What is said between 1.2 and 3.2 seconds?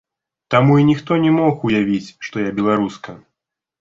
і не мог уявіць, што я беларуска.